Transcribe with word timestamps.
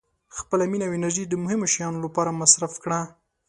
•خپله 0.37 0.63
مینه 0.71 0.85
او 0.87 0.95
انرژي 0.97 1.23
د 1.27 1.33
مهمو 1.43 1.71
شیانو 1.73 2.03
لپاره 2.05 2.37
مصرف 2.41 2.73
کړه. 2.83 2.99